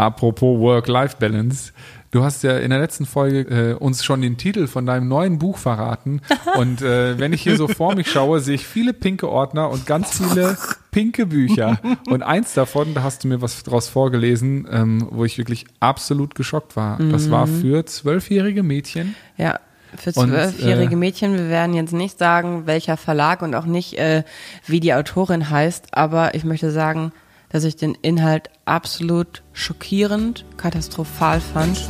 [0.00, 1.72] Apropos Work-Life-Balance.
[2.10, 5.38] Du hast ja in der letzten Folge äh, uns schon den Titel von deinem neuen
[5.38, 6.22] Buch verraten.
[6.56, 9.84] Und äh, wenn ich hier so vor mich schaue, sehe ich viele pinke Ordner und
[9.84, 10.56] ganz viele
[10.90, 11.78] pinke Bücher.
[12.08, 16.34] Und eins davon, da hast du mir was draus vorgelesen, ähm, wo ich wirklich absolut
[16.34, 16.98] geschockt war.
[16.98, 17.60] Das war Mhm.
[17.60, 19.14] für zwölfjährige Mädchen.
[19.36, 19.60] Ja,
[19.96, 21.34] für Und, zwölfjährige äh, Mädchen.
[21.36, 24.24] Wir werden jetzt nicht sagen, welcher Verlag und auch nicht, äh,
[24.66, 27.12] wie die Autorin heißt, aber ich möchte sagen,
[27.50, 31.86] dass ich den Inhalt absolut schockierend, katastrophal fand.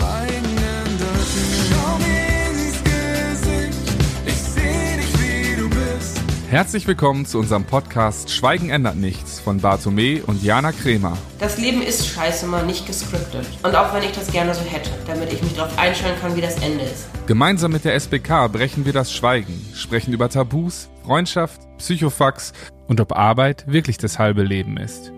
[6.49, 11.17] Herzlich willkommen zu unserem Podcast Schweigen ändert nichts von Bartome und Jana Kremer.
[11.39, 13.47] Das Leben ist scheiße mal nicht gescriptet.
[13.63, 16.41] Und auch wenn ich das gerne so hätte, damit ich mich darauf einstellen kann, wie
[16.41, 17.09] das Ende ist.
[17.29, 22.53] Gemeinsam mit der SBK brechen wir das Schweigen, sprechen über Tabus, Freundschaft, Psychofax
[22.89, 25.13] und ob Arbeit wirklich das halbe Leben ist.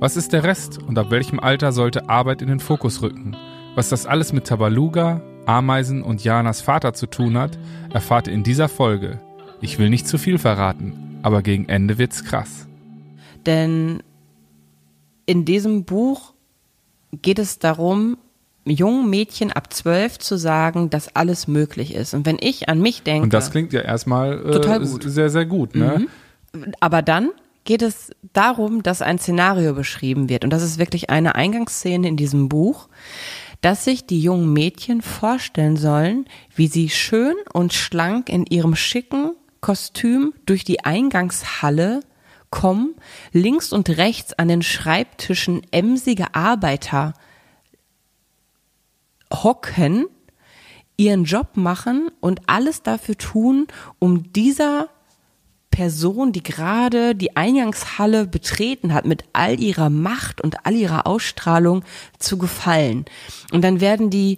[0.00, 3.36] Was ist der Rest und ab welchem Alter sollte Arbeit in den Fokus rücken?
[3.74, 7.58] Was das alles mit Tabaluga, Ameisen und Janas Vater zu tun hat,
[7.92, 9.20] erfahrt ihr in dieser Folge.
[9.60, 12.66] Ich will nicht zu viel verraten, aber gegen Ende wird's krass.
[13.44, 14.02] Denn
[15.26, 16.32] in diesem Buch
[17.20, 18.16] geht es darum,
[18.64, 22.14] jungen Mädchen ab zwölf zu sagen, dass alles möglich ist.
[22.14, 25.02] Und wenn ich an mich denke, Und das klingt ja erstmal äh, Total gut.
[25.02, 26.06] sehr, sehr gut, ne?
[26.80, 27.28] aber dann
[27.64, 30.44] geht es darum, dass ein Szenario beschrieben wird.
[30.44, 32.88] Und das ist wirklich eine Eingangsszene in diesem Buch,
[33.60, 39.32] dass sich die jungen Mädchen vorstellen sollen, wie sie schön und schlank in ihrem schicken
[39.60, 42.00] Kostüm durch die Eingangshalle
[42.50, 42.94] kommen,
[43.32, 47.14] links und rechts an den Schreibtischen emsige Arbeiter
[49.32, 50.06] hocken,
[50.96, 53.66] ihren Job machen und alles dafür tun,
[53.98, 54.88] um dieser
[55.80, 61.84] Person, die gerade die Eingangshalle betreten hat, mit all ihrer Macht und all ihrer Ausstrahlung
[62.18, 63.06] zu gefallen.
[63.50, 64.36] Und dann werden die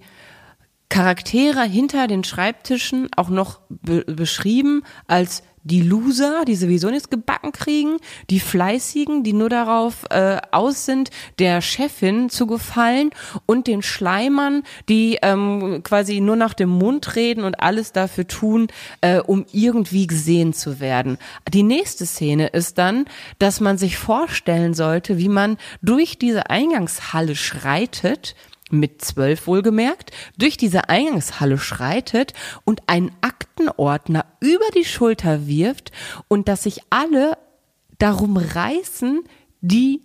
[0.92, 7.52] Charaktere hinter den Schreibtischen auch noch be beschrieben als die Loser, die sowieso nichts gebacken
[7.52, 7.96] kriegen,
[8.28, 11.08] die Fleißigen, die nur darauf äh, aus sind,
[11.38, 13.08] der Chefin zu gefallen
[13.46, 18.66] und den Schleimern, die ähm, quasi nur nach dem Mund reden und alles dafür tun,
[19.00, 21.16] äh, um irgendwie gesehen zu werden.
[21.54, 23.06] Die nächste Szene ist dann,
[23.38, 28.34] dass man sich vorstellen sollte, wie man durch diese Eingangshalle schreitet,
[28.72, 32.32] mit zwölf wohlgemerkt, durch diese Eingangshalle schreitet
[32.64, 35.92] und einen Aktenordner über die Schulter wirft
[36.28, 37.38] und dass sich alle
[37.98, 39.22] darum reißen,
[39.60, 40.02] die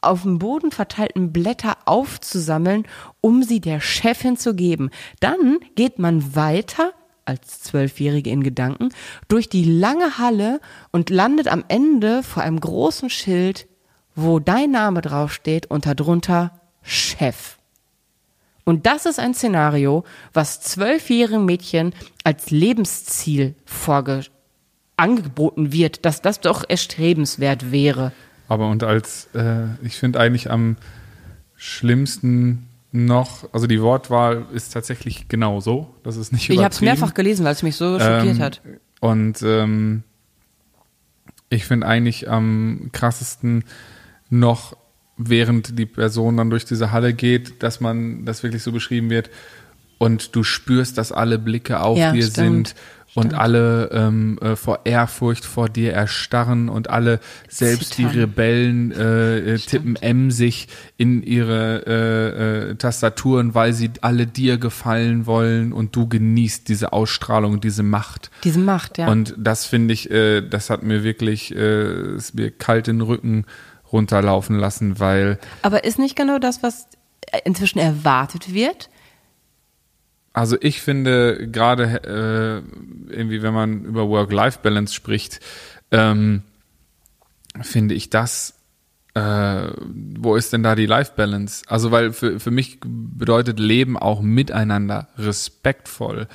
[0.00, 2.86] auf dem Boden verteilten Blätter aufzusammeln,
[3.20, 4.90] um sie der Chefin zu geben.
[5.20, 6.92] Dann geht man weiter
[7.24, 8.90] als Zwölfjährige in Gedanken
[9.28, 10.60] durch die lange Halle
[10.92, 13.66] und landet am Ende vor einem großen Schild,
[14.14, 17.53] wo dein Name draufsteht und darunter Chef.
[18.64, 21.94] Und das ist ein Szenario, was zwölfjährigen Mädchen
[22.24, 24.22] als Lebensziel vorge
[24.96, 28.12] angeboten wird, dass das doch erstrebenswert wäre.
[28.48, 30.76] Aber und als, äh, ich finde eigentlich am
[31.56, 35.92] schlimmsten noch, also die Wortwahl ist tatsächlich genau so.
[36.04, 36.98] Das ist nicht Ich habe es übertrieben.
[37.00, 38.60] mehrfach gelesen, weil es mich so schockiert Ähm, hat.
[39.00, 40.04] Und ähm,
[41.48, 43.64] ich finde eigentlich am krassesten
[44.30, 44.76] noch,
[45.16, 49.30] während die Person dann durch diese Halle geht, dass man das wirklich so beschrieben wird
[49.98, 52.68] und du spürst, dass alle Blicke auf Ja, dir stimmt.
[52.68, 52.74] sind
[53.14, 58.20] und alle ähm, äh, vor Ehrfurcht vor dir erstarren und alle, selbst die Zittern.
[58.20, 60.66] Rebellen, äh, äh, tippen emsig
[60.96, 66.92] in ihre äh, äh, Tastaturen, weil sie alle dir gefallen wollen und du genießt diese
[66.92, 68.32] Ausstrahlung, diese Macht.
[68.42, 69.06] Diese Macht, ja.
[69.06, 73.44] Und das finde ich, äh, das hat mir wirklich, äh, ist mir kalt den Rücken
[73.94, 76.86] runterlaufen lassen, weil, Aber ist nicht genau das, was
[77.44, 78.90] inzwischen erwartet wird?
[80.34, 85.40] also ich finde gerade äh, irgendwie, wenn man über Work-Life-Balance spricht,
[85.92, 86.42] ähm,
[87.62, 88.54] finde ich das,
[89.14, 91.62] äh, wo ist denn da die Life-Balance?
[91.68, 96.26] Also weil für, für mich bedeutet Leben auch miteinander, respektvoll.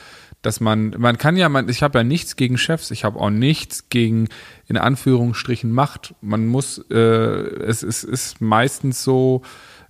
[0.41, 3.29] Dass man, man kann ja, man, ich habe ja nichts gegen Chefs, ich habe auch
[3.29, 4.29] nichts gegen
[4.67, 6.15] in Anführungsstrichen Macht.
[6.21, 9.41] Man muss, äh, es, es ist meistens so,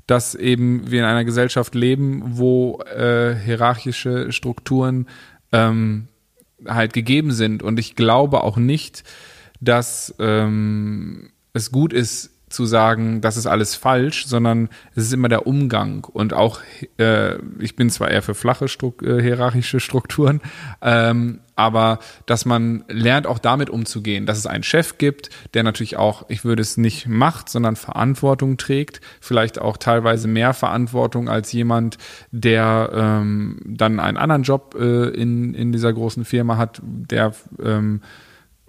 [0.07, 5.07] dass eben wir in einer Gesellschaft leben, wo äh, hierarchische Strukturen
[5.51, 6.07] ähm,
[6.66, 7.62] halt gegeben sind.
[7.62, 9.04] Und ich glaube auch nicht,
[9.62, 15.30] dass ähm, es gut ist, zu sagen, das ist alles falsch, sondern es ist immer
[15.30, 16.04] der Umgang.
[16.06, 16.60] Und auch,
[16.98, 20.42] äh, ich bin zwar eher für flache Stru äh, hierarchische Strukturen,
[20.81, 25.98] ähm, aber dass man lernt auch damit umzugehen, dass es einen Chef gibt, der natürlich
[25.98, 31.51] auch, ich würde es nicht macht, sondern Verantwortung trägt, vielleicht auch teilweise mehr Verantwortung als
[31.51, 31.98] jemand,
[32.31, 38.01] der ähm, dann einen anderen Job äh, in, in dieser großen Firma hat, der ähm,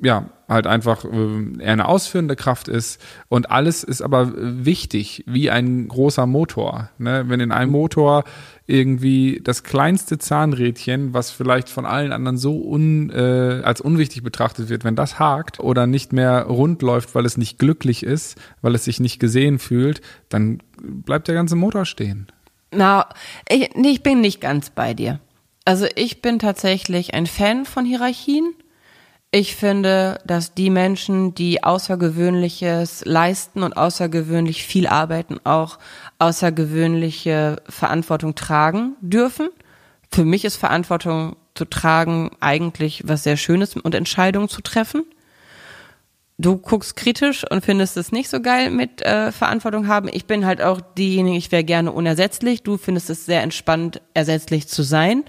[0.03, 5.51] ja, halt einfach äh, eher eine ausführende Kraft ist und alles ist aber wichtig, wie
[5.51, 6.91] ein großer Motor.
[6.99, 7.25] Ne?
[7.29, 8.25] Wenn in einem Motor
[8.67, 14.69] irgendwie das kleinste Zahnrädchen, was vielleicht von allen anderen so un, äh, als unwichtig betrachtet
[14.69, 18.75] wird, wenn das hakt oder nicht mehr rund läuft, weil es nicht glücklich ist, weil
[18.75, 22.27] es sich nicht gesehen fühlt, dann bleibt der ganze Motor stehen.
[22.73, 23.09] Na,
[23.49, 25.21] ich, ich bin nicht ganz bei dir.
[25.65, 28.55] Also ich bin tatsächlich ein Fan von Hierarchien
[29.33, 35.79] ich finde, dass die Menschen, die Außergewöhnliches leisten und außergewöhnlich viel arbeiten, auch
[36.19, 39.49] außergewöhnliche Verantwortung tragen dürfen.
[40.11, 45.05] Für mich ist Verantwortung zu tragen eigentlich was sehr Schönes und Entscheidungen zu treffen.
[46.39, 50.09] Du guckst kritisch und findest es nicht so geil mit äh, Verantwortung haben.
[50.11, 52.63] Ich bin halt auch diejenige, ich wäre gerne unersetzlich.
[52.63, 55.25] Du findest es sehr entspannt, ersetzlich zu sein.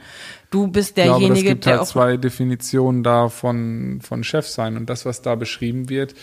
[0.51, 4.77] Du bist derjenige, glaube, es gibt der halt zwei Definitionen da von, von Chef sein
[4.77, 6.13] und das, was da beschrieben wird,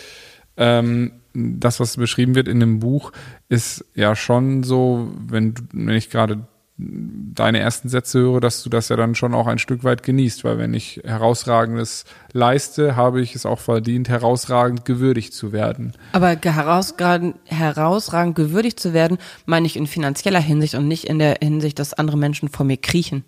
[0.58, 3.12] ähm, das, was beschrieben wird in dem Buch,
[3.48, 6.46] ist ja schon so, wenn, du, wenn ich gerade
[6.76, 10.44] deine ersten Sätze höre, dass du das ja dann schon auch ein Stück weit genießt,
[10.44, 15.94] weil wenn ich herausragendes leiste, habe ich es auch verdient, herausragend gewürdigt zu werden.
[16.12, 21.38] Aber herausragend, herausragend gewürdigt zu werden, meine ich in finanzieller Hinsicht und nicht in der
[21.42, 23.24] Hinsicht, dass andere Menschen vor mir kriechen.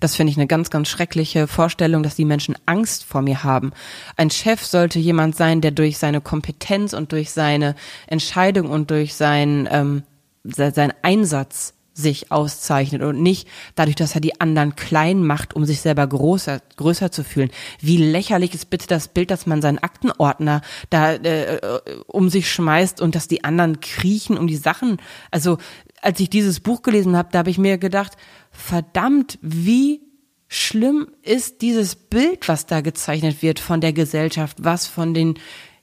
[0.00, 3.72] Das finde ich eine ganz, ganz schreckliche Vorstellung, dass die Menschen Angst vor mir haben.
[4.16, 7.74] Ein Chef sollte jemand sein, der durch seine Kompetenz und durch seine
[8.06, 10.02] Entscheidung und durch sein, ähm,
[10.44, 15.80] seinen Einsatz sich auszeichnet und nicht dadurch, dass er die anderen klein macht, um sich
[15.80, 17.50] selber größer, größer zu fühlen.
[17.80, 21.60] Wie lächerlich ist bitte das Bild, dass man seinen Aktenordner da äh,
[22.08, 24.98] um sich schmeißt und dass die anderen kriechen um die Sachen.
[25.30, 25.58] Also
[26.04, 28.12] als ich dieses Buch gelesen habe, da habe ich mir gedacht,
[28.50, 30.02] verdammt, wie
[30.48, 35.38] schlimm ist dieses Bild, was da gezeichnet wird von der Gesellschaft, was von den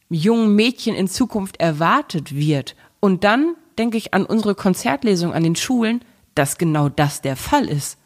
[0.10, 2.76] jungen Mädchen in Zukunft erwartet wird.
[3.00, 7.68] Und dann denke ich an unsere Konzertlesung an den Schulen, dass genau das der Fall
[7.68, 7.98] ist.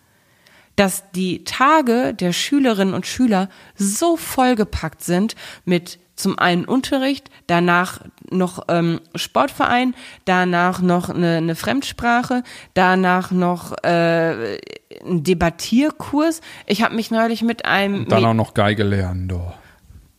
[0.78, 5.36] Dass die Tage der Schülerinnen und Schüler so vollgepackt sind
[5.66, 9.96] mit zum einen Unterricht, danach noch ähm, Sportverein,
[10.26, 14.58] danach noch eine, eine Fremdsprache, danach noch äh,
[15.06, 16.42] ein Debattierkurs.
[16.66, 19.54] Ich habe mich neulich mit einem Und dann auch noch Geige lernen, doch.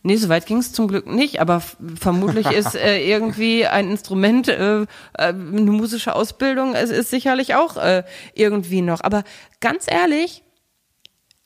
[0.03, 1.61] Nee, so weit ging es zum Glück nicht, aber
[1.99, 4.85] vermutlich ist äh, irgendwie ein Instrument, äh, äh,
[5.17, 8.03] eine musische Ausbildung, es ist sicherlich auch äh,
[8.33, 9.01] irgendwie noch.
[9.01, 9.23] Aber
[9.59, 10.43] ganz ehrlich,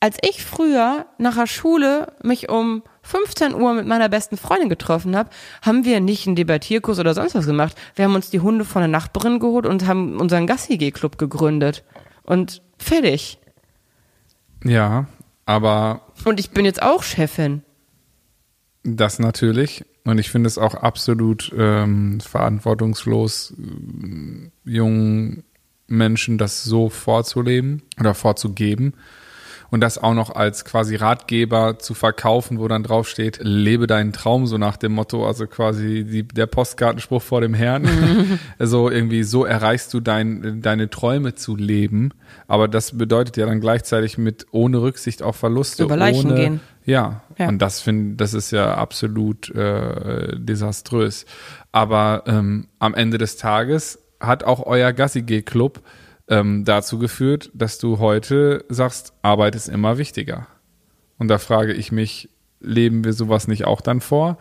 [0.02, 5.14] als ich früher nach der Schule mich um 15 Uhr mit meiner besten Freundin getroffen
[5.14, 5.30] habe,
[5.64, 7.76] haben wir nicht einen Debattierkurs oder sonst was gemacht.
[7.94, 11.84] Wir haben uns die Hunde von der Nachbarin geholt und haben unseren Gassi-G-Club gegründet.
[12.24, 13.38] Und fertig.
[14.64, 15.06] Ja,
[15.46, 16.00] aber.
[16.24, 17.62] Und ich bin jetzt auch Chefin.
[18.82, 19.84] Das natürlich.
[20.02, 25.44] Und ich finde es auch absolut ähm, verantwortungslos, äh, jungen
[25.86, 28.94] Menschen das so vorzuleben oder vorzugeben
[29.72, 34.12] und das auch noch als quasi Ratgeber zu verkaufen, wo dann drauf steht, lebe deinen
[34.12, 37.84] Traum, so nach dem Motto, also quasi die, der Postkartenspruch vor dem Herrn.
[37.84, 38.38] Mhm.
[38.58, 42.10] also irgendwie so erreichst du dein, deine Träume zu leben.
[42.46, 45.84] Aber das bedeutet ja dann gleichzeitig mit ohne Rücksicht auf Verluste.
[45.84, 46.60] Über Leichen ohne, gehen.
[46.84, 47.48] Ja, ja.
[47.48, 51.24] und das finde, das ist ja absolut äh, desaströs.
[51.72, 55.80] Aber ähm, am Ende des Tages hat auch euer Gassi-G-Club
[56.32, 60.46] ähm, dazu geführt, dass du heute sagst, Arbeit ist immer wichtiger.
[61.18, 64.38] Und da frage ich mich, leben wir sowas nicht auch dann vor?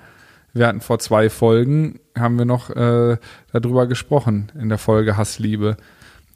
[0.53, 3.17] Wir hatten vor zwei Folgen, haben wir noch äh,
[3.51, 5.75] darüber gesprochen, in der Folge Hassliebe.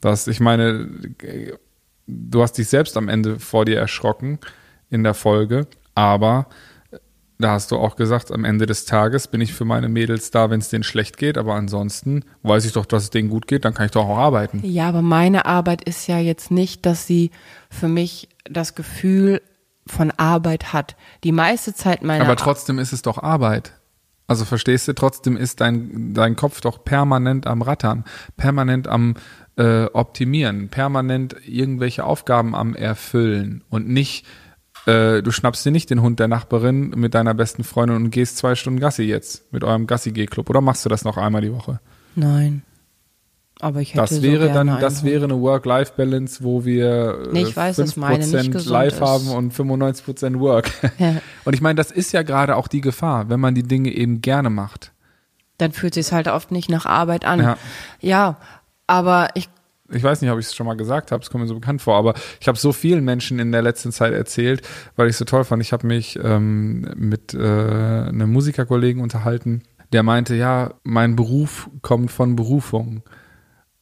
[0.02, 0.88] Dass ich meine,
[2.06, 4.38] du hast dich selbst am Ende vor dir erschrocken
[4.90, 6.48] in der Folge, aber
[7.38, 10.48] da hast du auch gesagt, am Ende des Tages bin ich für meine Mädels da,
[10.50, 13.64] wenn es denen schlecht geht, aber ansonsten weiß ich doch, dass es denen gut geht,
[13.64, 14.60] dann kann ich doch auch arbeiten.
[14.64, 17.30] Ja, aber meine Arbeit ist ja jetzt nicht, dass sie
[17.70, 19.42] für mich das Gefühl
[19.86, 20.96] von Arbeit hat.
[21.24, 23.72] Die meiste Zeit meiner Aber trotzdem ist es doch Arbeit.
[24.26, 28.04] Also verstehst du, trotzdem ist dein, dein Kopf doch permanent am Rattern,
[28.36, 29.14] permanent am
[29.56, 34.26] äh, Optimieren, permanent irgendwelche Aufgaben am Erfüllen und nicht
[34.86, 38.38] äh, du schnappst dir nicht den Hund der Nachbarin mit deiner besten Freundin und gehst
[38.38, 41.80] zwei Stunden Gassi jetzt mit eurem Gassi-G-Club oder machst du das noch einmal die Woche?
[42.14, 42.62] Nein.
[43.58, 47.42] Aber ich hätte Das so wäre gerne dann, das wäre eine Work-Life-Balance, wo wir Nee,
[47.42, 49.00] ich weiß, äh, nicht 5% gesund live ist.
[49.00, 50.70] haben und 95% Work.
[50.98, 51.16] Ja.
[51.44, 54.20] Und ich meine, das ist ja gerade auch die Gefahr, wenn man die Dinge eben
[54.20, 54.92] gerne macht.
[55.58, 57.40] Dann fühlt sich halt oft nicht nach Arbeit an.
[57.40, 57.56] Ja.
[58.00, 58.36] ja
[58.86, 59.48] aber ich
[59.92, 61.82] ich weiß nicht, ob ich es schon mal gesagt habe, es kommt mir so bekannt
[61.82, 64.62] vor, aber ich habe so vielen Menschen in der letzten Zeit erzählt,
[64.96, 65.62] weil ich es so toll fand.
[65.62, 69.62] Ich habe mich ähm, mit äh, einem Musikerkollegen unterhalten,
[69.92, 73.02] der meinte, ja, mein Beruf kommt von Berufung.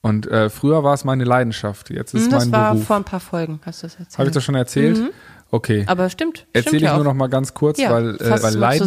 [0.02, 2.86] Und äh, früher war es meine Leidenschaft, jetzt ist Hm, das mein war Beruf.
[2.86, 4.18] vor ein paar Folgen, hast du das erzählt.
[4.18, 5.00] Habe ich das schon erzählt?
[5.50, 5.84] Okay.
[5.86, 6.46] aber stimmt.
[6.52, 8.78] Erzähle ich ja nur noch mal ganz kurz, Ja, weil, äh, weil es mal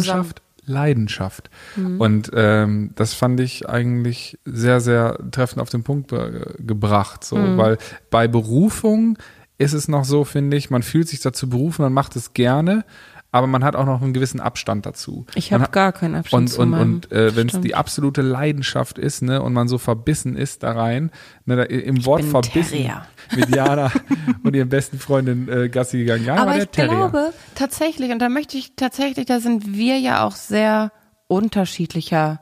[0.68, 2.00] Leidenschaft, Leidenschaft.
[2.00, 7.24] Und ähm, das fand ich eigentlich sehr, sehr treffend auf den Punkt äh, gebracht.
[7.24, 7.78] So, weil
[8.10, 9.18] bei Berufung
[9.58, 12.84] ist es noch so, finde ich, man fühlt sich dazu berufen, man macht es gerne,
[13.30, 15.26] aber man hat auch noch einen gewissen Abstand dazu.
[15.34, 19.20] Ich habe gar keinen Abstand und, und, und äh, wenn es die absolute Leidenschaft ist,
[19.22, 21.10] ne, und man so verbissen ist da rein,
[21.44, 23.06] ne, da, im Wort bin ein verbissen Terrier.
[23.36, 23.92] mit Jana
[24.42, 26.24] und ihren besten Freundin äh, Gassi gegangen.
[26.24, 26.94] Jana war Aber der ich Terrier.
[27.10, 30.90] glaube tatsächlich, und da möchte ich tatsächlich, da sind wir ja auch sehr
[31.26, 32.40] unterschiedlicher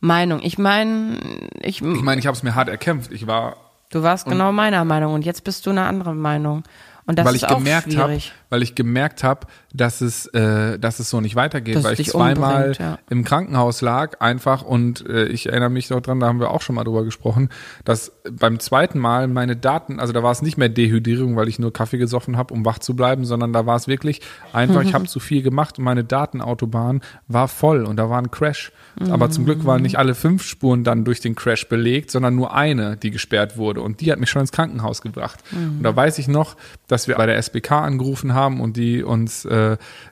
[0.00, 0.40] Meinung.
[0.42, 1.18] Ich meine,
[1.60, 3.12] ich, Ich meine, ich habe es mir hart erkämpft.
[3.12, 3.56] Ich war,
[3.90, 6.62] du warst genau meiner Meinung und jetzt bist du eine andere Meinung.
[7.06, 8.32] Und das weil ist ich auch gemerkt schwierig.
[8.50, 12.08] weil ich gemerkt habe, dass es, äh, dass es so nicht weitergeht, Dass weil ich
[12.08, 12.98] zweimal ja.
[13.08, 16.60] im Krankenhaus lag einfach und äh, ich erinnere mich noch dran, da haben wir auch
[16.60, 17.50] schon mal drüber gesprochen,
[17.84, 21.58] dass beim zweiten Mal meine Daten, also da war es nicht mehr Dehydrierung, weil ich
[21.58, 24.20] nur Kaffee gesoffen habe, um wach zu bleiben, sondern da war es wirklich
[24.52, 28.30] einfach, ich habe zu viel gemacht und meine Datenautobahn war voll und da war ein
[28.30, 28.72] Crash.
[29.08, 32.54] Aber zum Glück waren nicht alle fünf Spuren dann durch den Crash belegt, sondern nur
[32.54, 35.42] eine, die gesperrt wurde und die hat mich schon ins Krankenhaus gebracht.
[35.52, 39.44] Und da weiß ich noch, dass wir bei der SBK angerufen haben und die uns
[39.44, 39.59] äh,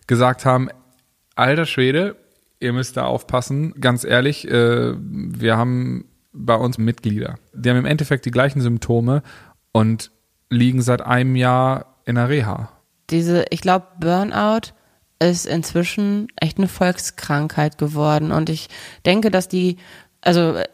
[0.07, 0.69] gesagt haben,
[1.35, 2.17] alter Schwede,
[2.61, 3.75] ihr müsst da aufpassen.
[3.81, 7.37] Ganz ehrlich, äh, wir haben bei uns Mitglieder.
[7.53, 9.23] Die haben im Endeffekt die gleichen Symptome
[9.73, 10.11] und
[10.51, 12.71] liegen seit einem Jahr in der Reha.
[13.11, 14.73] Diese, ich glaube, Burnout
[15.21, 18.33] ist inzwischen echt eine Volkskrankheit geworden.
[18.33, 18.69] Und ich
[19.05, 19.79] denke, dass die,
[20.21, 20.65] also äh,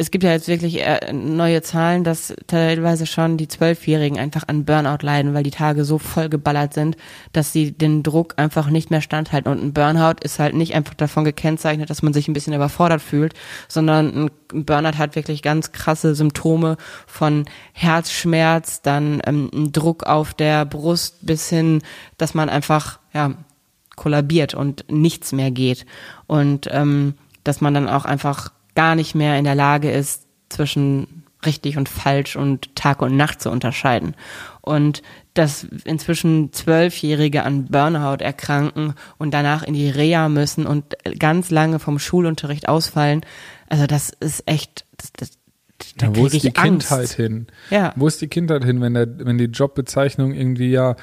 [0.00, 4.64] es gibt ja jetzt wirklich äh, neue Zahlen, dass teilweise schon die Zwölfjährigen einfach an
[4.64, 6.96] Burnout leiden, weil die Tage so voll geballert sind,
[7.34, 9.52] dass sie den Druck einfach nicht mehr standhalten.
[9.52, 13.02] Und ein Burnout ist halt nicht einfach davon gekennzeichnet, dass man sich ein bisschen überfordert
[13.02, 13.34] fühlt,
[13.68, 20.64] sondern ein Burnout hat wirklich ganz krasse Symptome von Herzschmerz, dann ähm, Druck auf der
[20.64, 21.82] Brust bis hin,
[22.16, 23.34] dass man einfach, ja,
[23.96, 25.84] kollabiert und nichts mehr geht.
[26.26, 31.24] Und ähm, dass man dann auch einfach gar nicht mehr in der Lage ist, zwischen
[31.44, 34.14] richtig und falsch und Tag und Nacht zu unterscheiden.
[34.60, 35.02] Und
[35.34, 41.78] dass inzwischen Zwölfjährige an Burnout erkranken und danach in die Reha müssen und ganz lange
[41.78, 43.22] vom Schulunterricht ausfallen,
[43.68, 45.30] also das ist echt, das, das,
[45.96, 46.88] da Ja, wo ist die Angst.
[46.88, 47.46] Kindheit hin?
[47.70, 47.94] Ja.
[47.96, 50.96] Wo ist die Kindheit hin, wenn, der, wenn die Jobbezeichnung irgendwie ja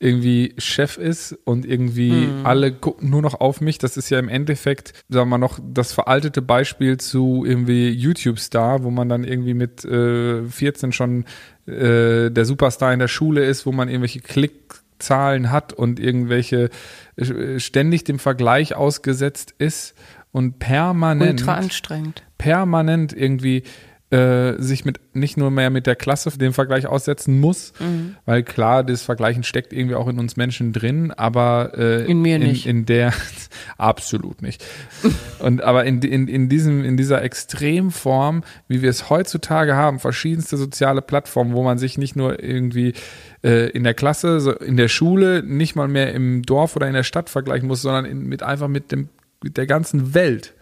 [0.00, 2.46] irgendwie Chef ist und irgendwie Mhm.
[2.46, 3.78] alle gucken nur noch auf mich.
[3.78, 8.90] Das ist ja im Endeffekt, sagen wir noch, das veraltete Beispiel zu irgendwie YouTube-Star, wo
[8.90, 11.24] man dann irgendwie mit äh, 14 schon
[11.66, 16.70] äh, der Superstar in der Schule ist, wo man irgendwelche Klickzahlen hat und irgendwelche
[17.56, 19.94] ständig dem Vergleich ausgesetzt ist
[20.30, 22.22] und permanent Ultra anstrengend.
[22.38, 23.64] permanent irgendwie
[24.10, 28.16] äh, sich mit nicht nur mehr mit der Klasse dem Vergleich aussetzen muss, Mhm.
[28.24, 32.38] weil klar, das Vergleichen steckt irgendwie auch in uns Menschen drin, aber äh, In mir
[32.38, 32.66] nicht.
[32.66, 33.12] In, der
[33.76, 34.64] absolut nicht.
[35.40, 40.56] Und aber in, in, in diesem in dieser Extremform, wie wir es heutzutage haben, verschiedenste
[40.56, 42.94] soziale Plattformen, wo man sich nicht nur irgendwie
[43.44, 46.94] äh, in der Klasse, so in der Schule, nicht mal mehr im Dorf oder in
[46.94, 49.08] der Stadt vergleichen muss, sondern in, mit einfach mit dem
[49.42, 50.54] mit der ganzen Welt.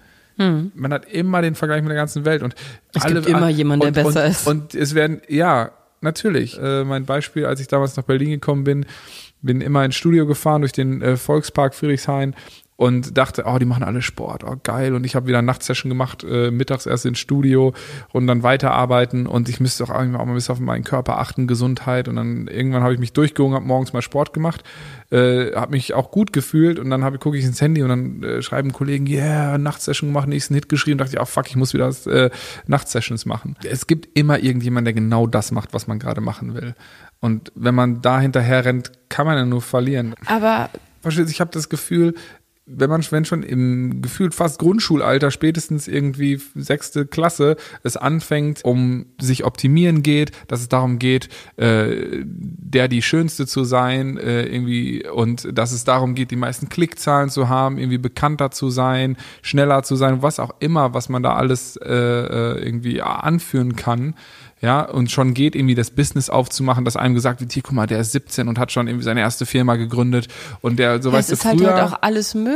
[0.75, 2.61] Man hat immer den Vergleich mit der ganzen Welt und Hm.
[2.95, 4.47] Es gibt immer jemanden, der und, besser und, ist.
[4.47, 6.59] Und es werden, ja, natürlich.
[6.61, 8.87] Äh, mein Beispiel, als ich damals nach Berlin gekommen bin,
[9.43, 12.35] bin immer ins Studio gefahren durch den äh, Volkspark Friedrichshain
[12.77, 14.95] und dachte, oh, die machen alle Sport, oh geil.
[14.95, 17.73] Und ich habe wieder eine Nachtsession gemacht, äh, mittags erst ins Studio
[18.13, 21.19] und dann weiterarbeiten und ich müsste auch irgendwie auch mal ein bisschen auf meinen Körper
[21.19, 22.07] achten, Gesundheit.
[22.07, 24.63] Und dann irgendwann habe ich mich durchgehoben, habe morgens mal Sport gemacht,
[25.11, 28.23] äh, habe mich auch gut gefühlt und dann habe gucke ich ins Handy und dann
[28.23, 31.73] äh, schreiben Kollegen, yeah, Nachtsession gemacht, nächsten Hit geschrieben, dachte ich, oh fuck, ich muss
[31.73, 32.31] wieder äh,
[32.67, 33.57] Nachtsessions machen.
[33.65, 36.75] Es gibt immer irgendjemand, der genau das macht, was man gerade machen will.
[37.21, 40.15] Und wenn man da hinterher rennt, kann man ja nur verlieren.
[40.27, 40.69] Aber
[41.07, 42.15] Verstehst ich habe das Gefühl,
[42.67, 49.07] wenn man wenn schon im gefühlt fast Grundschulalter, spätestens irgendwie sechste Klasse, es anfängt, um
[49.21, 55.09] sich optimieren geht, dass es darum geht, äh, der die Schönste zu sein, äh, irgendwie
[55.09, 59.85] und dass es darum geht, die meisten Klickzahlen zu haben, irgendwie bekannter zu sein, schneller
[59.85, 64.15] zu sein, was auch immer, was man da alles äh, äh irgendwie anführen kann
[64.63, 67.87] ja, und schon geht irgendwie das Business aufzumachen, dass einem gesagt wird, hier, guck mal,
[67.87, 70.29] der ist 17 und hat schon irgendwie seine erste Firma gegründet
[70.63, 71.53] und der, so ja, weißt du, früher.
[71.53, 72.56] Es ist halt, halt auch alles möglich.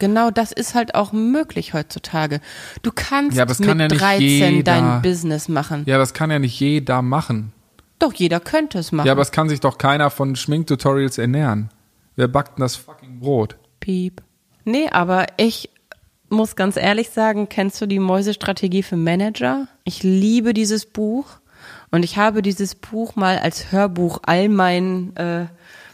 [0.00, 2.40] Genau, das ist halt auch möglich heutzutage.
[2.82, 5.84] Du kannst ja, mit ja 13 jeder, dein Business machen.
[5.86, 7.52] Ja, das kann ja nicht jeder machen.
[7.98, 9.06] Doch, jeder könnte es machen.
[9.06, 11.68] Ja, aber es kann sich doch keiner von Schminktutorials ernähren.
[12.16, 13.56] Wer backt denn das fucking Brot?
[13.78, 14.22] Piep.
[14.64, 15.68] Nee, aber ich
[16.30, 19.68] muss ganz ehrlich sagen, kennst du die Mäusestrategie für Manager?
[19.84, 21.26] Ich liebe dieses Buch
[21.90, 25.46] und ich habe dieses Buch mal als Hörbuch all meinen äh,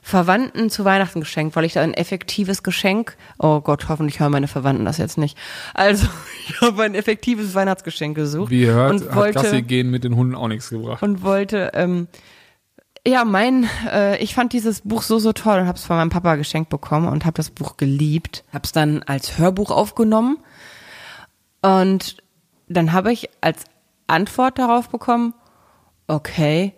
[0.07, 4.47] Verwandten zu Weihnachten geschenkt, weil ich da ein effektives Geschenk, oh Gott, hoffentlich hören meine
[4.47, 5.37] Verwandten das jetzt nicht.
[5.75, 6.07] Also,
[6.49, 8.51] ich habe ein effektives Weihnachtsgeschenk gesucht.
[8.51, 11.03] Wie ihr hört, und wollte, hat Gassi gehen mit den Hunden auch nichts gebracht.
[11.03, 12.07] Und wollte ähm,
[13.05, 16.11] ja, mein, äh, ich fand dieses Buch so, so toll und habe es von meinem
[16.11, 18.45] Papa geschenkt bekommen und habe das Buch geliebt.
[18.53, 20.39] Habe es dann als Hörbuch aufgenommen
[21.63, 22.19] und
[22.69, 23.65] dann habe ich als
[24.07, 25.35] Antwort darauf bekommen,
[26.07, 26.75] okay,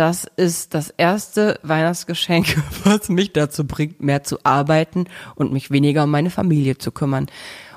[0.00, 5.04] das ist das erste Weihnachtsgeschenk, was mich dazu bringt, mehr zu arbeiten
[5.34, 7.26] und mich weniger um meine Familie zu kümmern.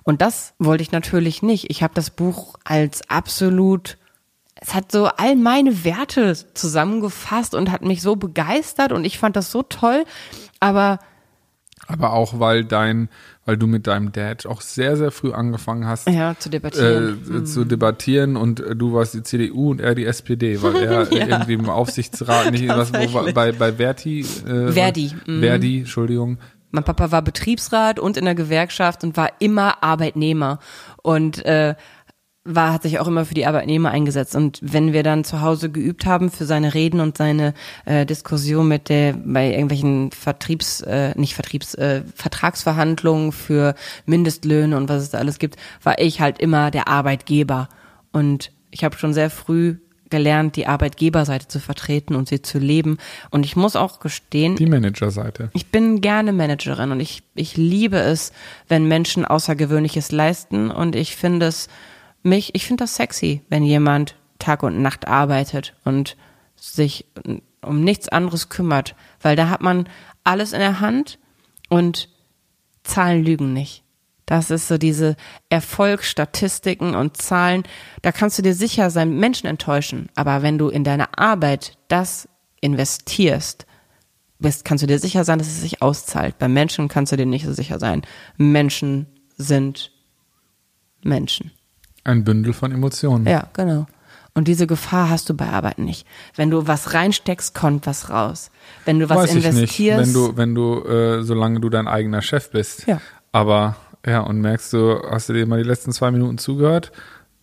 [0.03, 1.69] Und das wollte ich natürlich nicht.
[1.69, 3.97] Ich habe das Buch als absolut
[4.55, 9.35] es hat so all meine Werte zusammengefasst und hat mich so begeistert und ich fand
[9.35, 10.05] das so toll,
[10.61, 10.99] aber
[11.87, 13.09] aber auch weil dein
[13.45, 17.31] weil du mit deinem Dad auch sehr sehr früh angefangen hast ja, zu debattieren äh,
[17.31, 17.45] mhm.
[17.45, 21.27] zu debattieren und äh, du warst die CDU und er die SPD weil er ja.
[21.27, 25.41] irgendwie im Aufsichtsrat nicht was wo, bei bei Verti äh, Verdi mhm.
[25.41, 26.37] Verdi Entschuldigung
[26.71, 30.57] mein Papa war Betriebsrat und in der Gewerkschaft und war immer Arbeitnehmer
[31.03, 31.75] und äh,
[32.45, 34.35] war, hat sich auch immer für die Arbeitnehmer eingesetzt.
[34.35, 37.53] Und wenn wir dann zu Hause geübt haben für seine Reden und seine
[37.85, 44.89] äh, Diskussion mit der, bei irgendwelchen Vertriebs, äh, nicht Vertriebs, äh, Vertragsverhandlungen für Mindestlöhne und
[44.89, 47.69] was es da alles gibt, war ich halt immer der Arbeitgeber.
[48.11, 49.77] Und ich habe schon sehr früh
[50.09, 52.97] gelernt, die Arbeitgeberseite zu vertreten und sie zu leben.
[53.31, 54.57] Und ich muss auch gestehen.
[54.57, 55.49] Die Managerseite.
[55.53, 58.31] Ich bin gerne Managerin und ich, ich liebe es,
[58.67, 60.69] wenn Menschen Außergewöhnliches leisten.
[60.69, 61.67] Und ich finde es
[62.23, 66.17] mich, ich finde das sexy, wenn jemand Tag und Nacht arbeitet und
[66.55, 67.05] sich
[67.61, 69.87] um nichts anderes kümmert, weil da hat man
[70.23, 71.19] alles in der Hand
[71.69, 72.09] und
[72.83, 73.83] Zahlen lügen nicht.
[74.25, 75.15] Das ist so diese
[75.49, 77.63] Erfolgsstatistiken und Zahlen.
[78.01, 80.09] Da kannst du dir sicher sein, Menschen enttäuschen.
[80.15, 82.29] Aber wenn du in deine Arbeit das
[82.61, 83.65] investierst,
[84.39, 86.37] bist, kannst du dir sicher sein, dass es sich auszahlt.
[86.37, 88.03] Bei Menschen kannst du dir nicht so sicher sein.
[88.37, 89.07] Menschen
[89.37, 89.91] sind
[91.03, 91.51] Menschen.
[92.03, 93.25] Ein Bündel von Emotionen.
[93.25, 93.85] Ja, genau.
[94.35, 96.07] Und diese Gefahr hast du bei Arbeit nicht.
[96.35, 98.49] Wenn du was reinsteckst, kommt was raus.
[98.83, 99.71] Wenn du was Weiß investierst.
[99.71, 99.97] Ich nicht.
[99.97, 102.87] Wenn du, wenn du, äh, solange du dein eigener Chef bist.
[102.87, 102.99] Ja.
[103.31, 106.91] Aber ja, und merkst du, hast du dir mal die letzten zwei Minuten zugehört?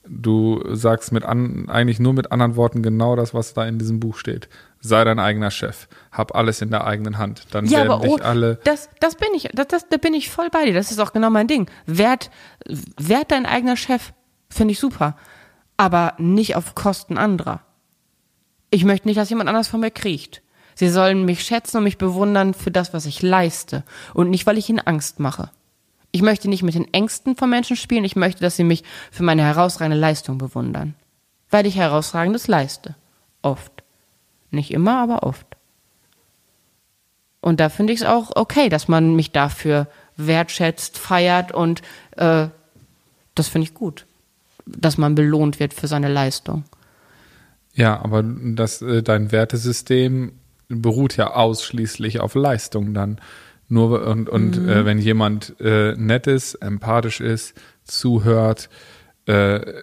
[0.04, 4.00] Du sagst mit an, eigentlich nur mit anderen Worten genau das, was da in diesem
[4.00, 4.48] Buch steht.
[4.80, 5.86] Sei dein eigener Chef.
[6.10, 7.46] Hab alles in der eigenen Hand.
[7.52, 8.58] Dann ja, werden aber dich oh, alle.
[8.64, 10.74] Das, das bin ich, das, das, da bin ich voll bei dir.
[10.74, 11.70] Das ist auch genau mein Ding.
[11.86, 12.30] Werd,
[12.98, 14.12] werd dein eigener Chef.
[14.50, 15.16] Finde ich super.
[15.76, 17.60] Aber nicht auf Kosten anderer.
[18.70, 20.42] Ich möchte nicht, dass jemand anders von mir kriecht.
[20.74, 23.84] Sie sollen mich schätzen und mich bewundern für das, was ich leiste.
[24.12, 25.50] Und nicht, weil ich ihnen Angst mache.
[26.12, 28.04] Ich möchte nicht mit den Ängsten von Menschen spielen.
[28.04, 30.94] Ich möchte, dass sie mich für meine herausragende Leistung bewundern.
[31.48, 32.94] Weil ich herausragendes leiste.
[33.42, 33.82] Oft.
[34.50, 35.46] Nicht immer, aber oft.
[37.40, 39.86] Und da finde ich es auch okay, dass man mich dafür
[40.16, 41.80] wertschätzt, feiert und
[42.16, 42.48] äh,
[43.34, 44.06] das finde ich gut
[44.78, 46.64] dass man belohnt wird für seine Leistung.
[47.74, 50.32] Ja, aber das, äh, dein Wertesystem
[50.68, 53.20] beruht ja ausschließlich auf Leistung dann.
[53.68, 54.68] Nur und, und mhm.
[54.68, 57.54] äh, wenn jemand äh, nett ist, empathisch ist,
[57.84, 58.68] zuhört
[59.26, 59.82] äh,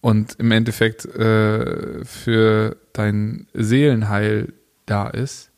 [0.00, 4.52] und im Endeffekt äh, für dein Seelenheil
[4.86, 5.50] da ist,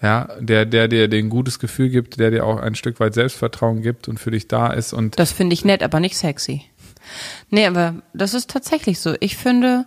[0.00, 3.82] ja, der, der dir den gutes Gefühl gibt, der dir auch ein Stück weit Selbstvertrauen
[3.82, 5.18] gibt und für dich da ist und.
[5.18, 6.62] Das finde ich nett, aber nicht sexy.
[7.50, 9.14] Nee, aber das ist tatsächlich so.
[9.20, 9.86] Ich finde,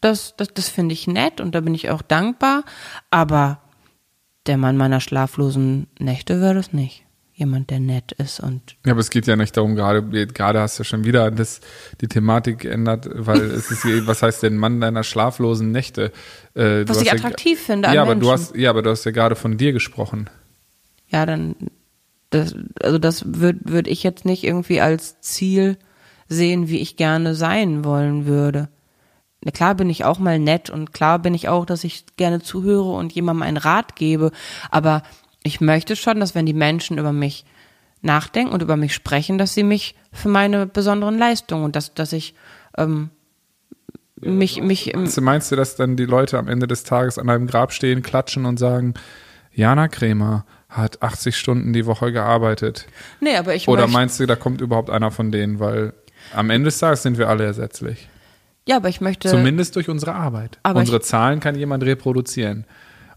[0.00, 2.64] das, das, das finde ich nett und da bin ich auch dankbar,
[3.10, 3.60] aber
[4.46, 7.04] der Mann meiner schlaflosen Nächte wäre das nicht.
[7.34, 8.76] Jemand, der nett ist und.
[8.84, 11.60] Ja, aber es geht ja nicht darum, gerade, gerade hast du schon wieder das,
[12.00, 16.12] die Thematik geändert, weil es ist, was heißt denn Mann deiner schlaflosen Nächte?
[16.54, 17.94] Äh, was ich attraktiv ja, finde.
[17.94, 18.28] Ja, aber Menschen.
[18.28, 20.28] du hast, ja, aber du hast ja gerade von dir gesprochen.
[21.08, 21.56] Ja, dann
[22.30, 25.78] Das, also das würde würd ich jetzt nicht irgendwie als Ziel
[26.28, 28.68] sehen, wie ich gerne sein wollen würde.
[29.44, 32.40] Na Klar bin ich auch mal nett und klar bin ich auch, dass ich gerne
[32.40, 34.30] zuhöre und jemandem einen Rat gebe,
[34.70, 35.02] aber
[35.42, 37.44] ich möchte schon, dass wenn die Menschen über mich
[38.00, 42.12] nachdenken und über mich sprechen, dass sie mich für meine besonderen Leistungen und dass, dass
[42.12, 42.34] ich
[42.76, 43.10] ähm,
[44.20, 47.18] mich, mich im, Meinst du, meinst du, dass dann die Leute am Ende des Tages
[47.18, 48.94] an einem Grab stehen, klatschen und sagen,
[49.52, 52.86] Jana Kremer hat 80 Stunden die Woche gearbeitet?
[53.20, 55.60] Nee, aber ich Oder meinst du, da kommt überhaupt einer von denen?
[55.60, 55.92] Weil
[56.34, 58.08] am Ende des Tages sind wir alle ersetzlich.
[58.66, 60.58] ja, aber ich möchte, Zumindest durch unsere Arbeit.
[60.62, 62.64] Aber unsere ich- Zahlen kann jemand reproduzieren.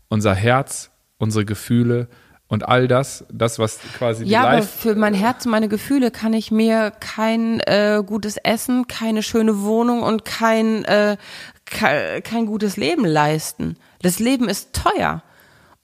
[0.07, 2.07] Unser Herz, unsere Gefühle
[2.47, 6.11] und all das, das, was quasi die ja, aber für mein Herz und meine Gefühle
[6.11, 11.17] kann ich mir kein äh, gutes Essen, keine schöne Wohnung und kein, äh,
[11.65, 13.77] ke kein gutes Leben leisten.
[14.01, 15.23] Das Leben ist teuer.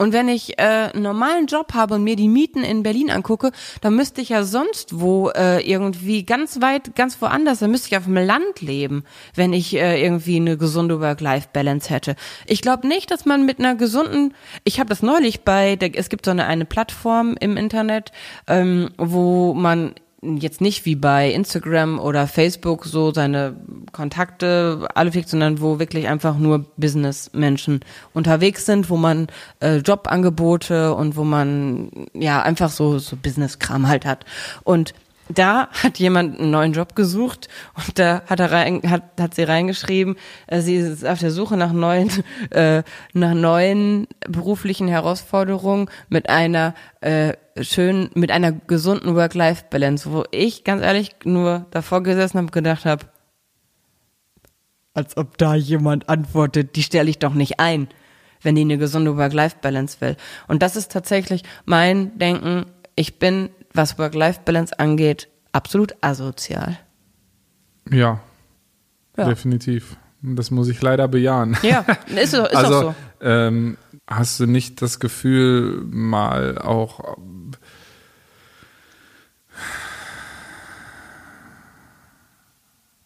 [0.02, 3.52] Und wenn ich äh, einen normalen Job habe und mir die Mieten in Berlin angucke,
[3.82, 7.98] dann müsste ich ja sonst wo äh, irgendwie ganz weit, ganz woanders, dann müsste ich
[7.98, 9.04] auf dem Land leben,
[9.36, 12.16] wenn ich äh, irgendwie eine gesunde Work-Life-Balance hätte.
[12.48, 14.34] Ich glaube nicht, dass man mit einer gesunden,
[14.64, 18.12] ich habe das neulich bei, der, es gibt so eine, eine Plattform im Internet,
[18.48, 23.56] ähm, wo man jetzt nicht wie bei Instagram oder Facebook so seine
[23.92, 27.80] Kontakte alle pflegt, sondern wo wirklich einfach nur Businessmenschen
[28.14, 29.28] unterwegs sind, wo man
[29.62, 34.26] äh, Jobangebote und wo man ja einfach so so Businesskram halt hat.
[34.64, 34.94] Und
[35.30, 39.44] da hat jemand einen neuen Job gesucht und da hat er rein, hat, hat sie
[39.44, 40.16] reingeschrieben,
[40.48, 42.10] äh, sie ist auf der Suche nach neuen,
[42.52, 50.64] äh, nach neuen beruflichen Herausforderungen mit einer äh, schönen, mit einer gesunden Work-Life-Balance, wo ich
[50.64, 53.06] ganz ehrlich nur davor gesessen habe und gedacht habe,
[54.94, 57.88] als ob da jemand antwortet, die stelle ich doch nicht ein,
[58.42, 60.18] wenn die eine gesunde Work-Life-Balance will.
[60.48, 62.66] Und das ist tatsächlich mein Denken.
[62.96, 66.78] Ich bin, was Work-Life-Balance angeht, absolut asozial.
[67.90, 68.20] Ja,
[69.18, 69.26] Ja.
[69.26, 69.98] definitiv.
[70.24, 71.58] Das muss ich leider bejahen.
[71.64, 72.96] Ja, ist, ist also, auch so.
[73.22, 77.18] ähm, hast du nicht das Gefühl, mal auch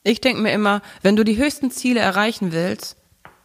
[0.03, 2.97] Ich denke mir immer, wenn du die höchsten Ziele erreichen willst,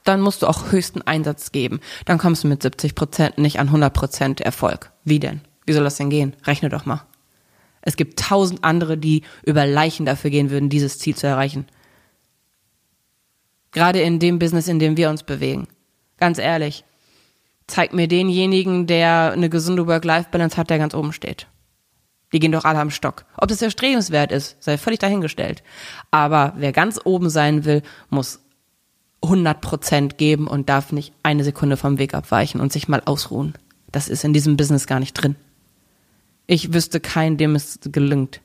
[0.05, 1.81] dann musst du auch höchsten Einsatz geben.
[2.05, 4.91] Dann kommst du mit 70 Prozent nicht an 100 Prozent Erfolg.
[5.05, 5.41] Wie denn?
[5.67, 6.35] Wie soll das denn gehen?
[6.45, 7.07] Rechne doch mal.
[7.83, 11.67] Es gibt tausend andere, die über Leichen dafür gehen würden, dieses Ziel zu erreichen.
[13.73, 15.69] Gerade in dem Business, in dem wir uns bewegen.
[16.19, 16.85] Ganz ehrlich.
[17.67, 21.47] Zeig mir denjenigen, der eine gesunde Work-Life-Balance hat, der ganz oben steht.
[22.33, 23.25] Die gehen doch alle am Stock.
[23.37, 25.63] Ob das erstrebenswert ist, sei völlig dahingestellt.
[26.11, 28.41] Aber wer ganz oben sein will, muss
[29.23, 33.55] 100 Prozent geben und darf nicht eine Sekunde vom Weg abweichen und sich mal ausruhen.
[33.93, 35.37] Das ist in diesem Business gar nicht drin.
[36.51, 38.41] Ich wüsste keinen, dem es gelingt.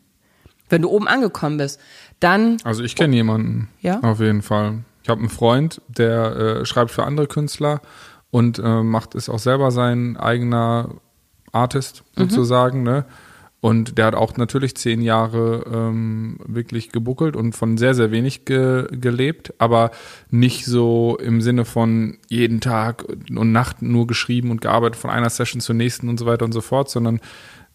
[0.70, 1.80] Wenn du oben angekommen bist,
[2.20, 4.00] dann, Also ich kenne jemanden, Ja?
[4.02, 4.84] auf jeden Fall.
[5.02, 7.82] Ich habe einen Freund, der äh, schreibt für andere Künstler
[8.30, 10.90] und äh, macht ist auch selber sein eigener
[11.52, 13.06] Artist sozusagen, ne?
[13.60, 18.46] Und der hat auch natürlich zehn Jahre ähm, wirklich gebuckelt und von sehr, sehr wenig
[18.46, 19.90] ge gelebt, aber
[20.30, 23.04] nicht so im Sinne von jeden Tag
[23.36, 26.52] und Nacht nur geschrieben und gearbeitet von einer Session zur nächsten und so weiter und
[26.52, 27.20] so fort, sondern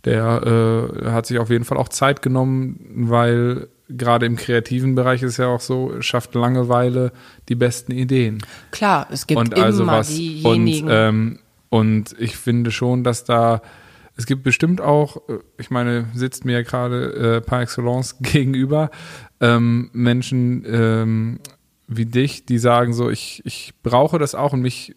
[0.05, 5.23] der äh, hat sich auf jeden Fall auch Zeit genommen, weil gerade im kreativen Bereich
[5.23, 7.13] ist ja auch so, schafft Langeweile
[7.49, 8.39] die besten Ideen
[8.71, 10.11] klar, es gibt und immer also was.
[10.11, 10.89] Und, diejenigen.
[10.91, 13.63] ähm, und ich finde schon, dass da,
[14.17, 18.91] es gibt bestimmt auch, äh, ich meine, sitzt mir ja gerade äh, par excellence gegenüber,
[19.41, 21.41] ähm, Menschen ähm,
[21.87, 24.95] wie dich, die sagen so, ich, ich brauche das auch und mich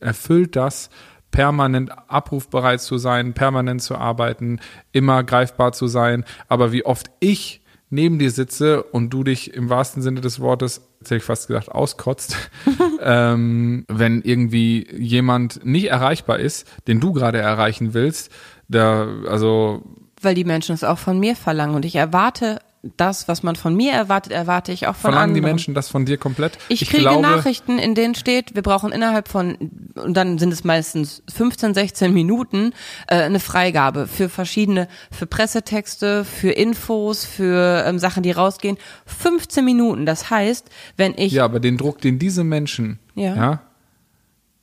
[0.00, 0.90] erfüllt das,
[1.32, 4.60] permanent abrufbereit zu sein, permanent zu arbeiten,
[4.92, 6.24] immer greifbar zu sein.
[6.46, 10.88] Aber wie oft ich neben dir sitze und du dich im wahrsten Sinne des Wortes,
[11.00, 12.36] jetzt hätte ich fast gesagt, auskotzt,
[13.02, 18.30] ähm, wenn irgendwie jemand nicht erreichbar ist, den du gerade erreichen willst,
[18.68, 19.82] da, also
[20.22, 22.60] weil die Menschen es auch von mir verlangen und ich erwarte
[22.96, 25.54] das, was man von mir erwartet, erwarte ich auch von verlangen die anderen.
[25.54, 26.58] Menschen das von dir komplett?
[26.68, 29.56] Ich, kriege glaube, Nachrichten, in denen steht, wir brauchen innerhalb von,
[29.94, 32.72] und dann sind es meistens 15, 16 Minuten,
[33.06, 38.76] äh, eine Freigabe für verschiedene, für Pressetexte, für Infos, für ähm, Sachen, die rausgehen.
[39.06, 40.04] 15 Minuten.
[40.04, 43.62] Das heißt, wenn ich, Ja, aber den Druck, den diese Menschen Ja.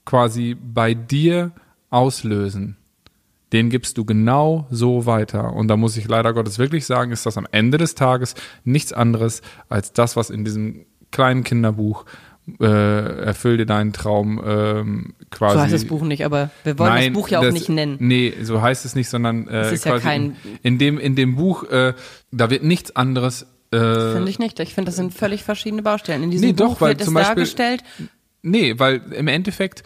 [0.04, 1.52] quasi bei dir
[1.90, 2.76] auslösen,
[3.54, 5.54] den gibst du genau so weiter.
[5.54, 8.94] Und da muss ich leider Gottes wirklich sagen, ist das am Ende des Tages nichts
[8.94, 12.06] anderes als das, was in diesem kleinen Kinderbuch
[12.60, 15.56] äh, erfüll dir deinen Traum, ähm, quasi.
[15.56, 17.98] So heißt das Buch nicht, aber wir wollen Nein, das Buch ja auch nicht nennen.
[18.00, 21.36] Nee, so heißt es nicht, sondern äh, Es ist ja kein- in, dem in dem
[21.36, 21.94] Buch äh,
[22.32, 23.78] da wird nichts anderes äh,
[24.14, 24.60] Finde ich nicht.
[24.62, 26.24] Ich finde, das sind völlig verschiedene Baustellen.
[26.24, 27.84] In diesem Nee, doch, Buch weil wird es Beispiel- dargestellt.
[28.42, 29.84] Nee, weil im Endeffekt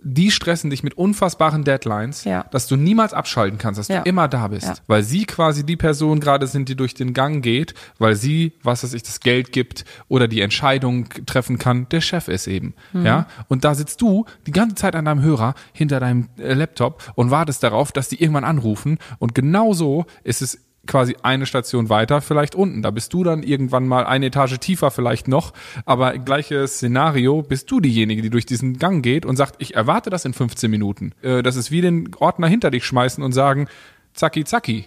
[0.00, 2.44] die stressen dich mit unfassbaren Deadlines, Ja.
[2.50, 4.02] dass du niemals abschalten kannst, dass Ja.
[4.02, 4.66] du immer da bist.
[4.66, 4.74] Ja.
[4.86, 8.84] Weil sie quasi die Person gerade sind, die durch den Gang geht, weil sie, was
[8.84, 12.74] weiß ich, das Geld gibt oder die Entscheidung treffen kann, der Chef ist eben.
[12.92, 13.06] Mhm.
[13.06, 13.26] Ja.
[13.48, 17.30] Und da sitzt du die ganze Zeit an deinem Hörer hinter deinem äh, Laptop und
[17.30, 18.98] wartest darauf, dass die irgendwann anrufen.
[19.18, 22.82] Und genau so ist es quasi eine Station weiter, vielleicht unten.
[22.82, 25.52] Da bist du dann irgendwann mal eine Etage tiefer vielleicht noch,
[25.84, 30.10] aber gleiches Szenario, bist du diejenige, die durch diesen Gang geht und sagt, ich erwarte
[30.10, 31.12] das in 15 Minuten.
[31.22, 33.68] Äh, Das ist wie den Ordner hinter dich schmeißen und sagen,
[34.14, 34.86] zacki, zacki,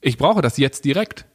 [0.00, 1.26] ich brauche das jetzt direkt.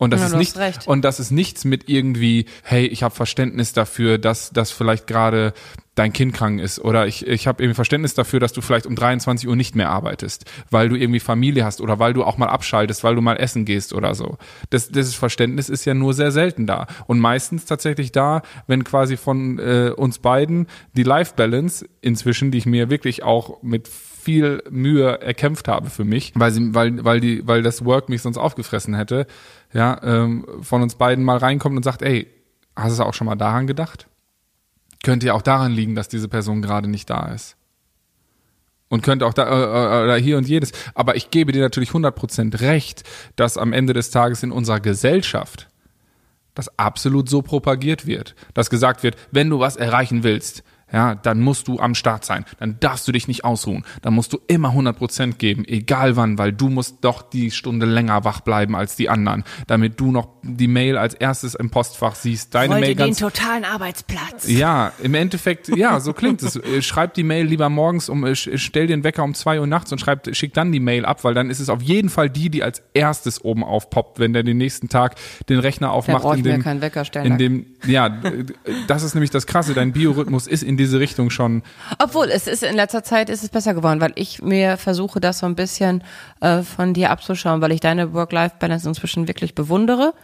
[0.00, 0.86] Und das Ja, ist nicht recht.
[0.88, 5.52] und das ist nichts mit irgendwie, hey, ich habe Verständnis dafür, dass dass vielleicht gerade
[5.94, 8.94] dein Kind krank ist oder ich ich habe irgendwie Verständnis dafür, dass du vielleicht um
[8.96, 12.46] 23 Uhr nicht mehr arbeitest, weil du irgendwie Familie hast oder weil du auch mal
[12.48, 14.38] abschaltest, weil du mal essen gehst oder so.
[14.70, 19.18] Das das Verständnis ist ja nur sehr selten da und meistens tatsächlich da, wenn quasi
[19.18, 23.86] von äh, uns beiden die Life Balance inzwischen, die ich mir wirklich auch mit
[24.20, 28.22] viel Mühe erkämpft habe für mich, weil sie, weil, weil die, weil das Work mich
[28.22, 29.26] sonst aufgefressen hätte,
[29.72, 32.28] ja, ähm, von uns beiden mal reinkommt und sagt, ey,
[32.76, 34.06] hast du auch schon mal daran gedacht?
[35.02, 37.56] Könnte ja auch daran liegen, dass diese Person gerade nicht da ist.
[38.88, 40.72] Und könnte auch da, äh, äh, oder hier und jedes.
[40.94, 43.04] Aber ich gebe dir natürlich 100% recht,
[43.36, 45.68] dass am Ende des Tages in unserer Gesellschaft
[46.54, 51.40] das absolut so propagiert wird, dass gesagt wird, wenn du was erreichen willst, ja, dann
[51.40, 54.70] musst du am Start sein, dann darfst du dich nicht ausruhen, dann musst du immer
[54.70, 59.08] 100% geben, egal wann, weil du musst doch die Stunde länger wach bleiben als die
[59.08, 63.06] anderen, damit du noch die Mail als erstes im Postfach siehst, deine Wollte Mail den
[63.06, 64.48] ganz totalen Arbeitsplatz.
[64.48, 66.56] ja, im Endeffekt, ja, so klingt es.
[66.56, 69.92] Äh, Schreib die Mail lieber morgens um, äh, stell den Wecker um zwei Uhr nachts
[69.92, 72.50] und schreib, schick dann die Mail ab, weil dann ist es auf jeden Fall die,
[72.50, 75.16] die als erstes oben aufpoppt, wenn der den nächsten Tag
[75.48, 76.24] den Rechner aufmacht.
[76.24, 78.20] ich in mir dem, keinen Wecker stellen, In dem, ja,
[78.86, 79.74] das ist nämlich das Krasse.
[79.74, 81.62] Dein Biorhythmus ist in diese Richtung schon.
[81.98, 85.38] Obwohl, es ist in letzter Zeit ist es besser geworden, weil ich mir versuche, das
[85.38, 86.02] so ein bisschen
[86.40, 90.14] äh, von dir abzuschauen, weil ich deine Work-Life-Balance inzwischen wirklich bewundere.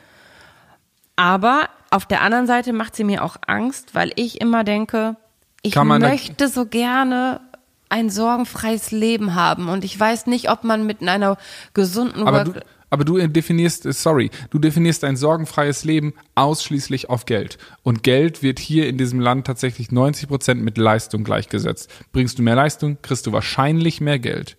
[1.15, 5.17] Aber auf der anderen Seite macht sie mir auch Angst, weil ich immer denke,
[5.63, 7.41] ich möchte so gerne
[7.89, 11.39] ein sorgenfreies Leben haben und ich weiß nicht, ob man mit einer
[11.73, 17.11] gesunden Aber du, Work aber du definierst, äh, sorry, du definierst ein sorgenfreies Leben ausschließlich
[17.11, 17.59] auf Geld.
[17.83, 21.91] Und Geld wird hier in diesem Land tatsächlich 90 Prozent mit Leistung gleichgesetzt.
[22.13, 24.57] Bringst du mehr Leistung, kriegst du wahrscheinlich mehr Geld.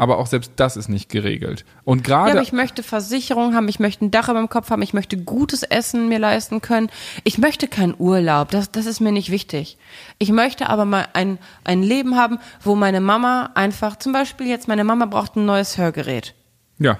[0.00, 1.64] Aber auch selbst das ist nicht geregelt.
[1.84, 4.70] Und Ja, gerade aber ich möchte Versicherung haben, ich möchte ein Dach über dem Kopf
[4.70, 6.90] haben, ich möchte gutes Essen mir leisten können.
[7.24, 9.78] Ich möchte keinen Urlaub, das, das ist mir nicht wichtig.
[10.18, 14.68] Ich möchte aber mal ein, ein Leben haben, wo meine Mama einfach, zum Beispiel jetzt,
[14.68, 16.34] meine Mama braucht ein neues Hörgerät.
[16.78, 16.98] Ja.